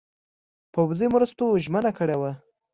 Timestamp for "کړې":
1.97-2.15